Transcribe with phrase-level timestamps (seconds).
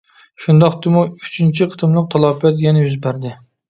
[0.45, 3.41] شۇنداقتىمۇ ئۈچىنچى قېتىملىق تالاپەت يەنە يۈز بەردى.